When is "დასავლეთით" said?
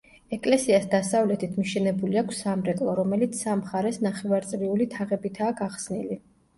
0.93-1.53